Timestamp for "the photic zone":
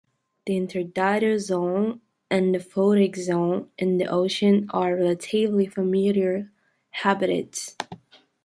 2.55-3.69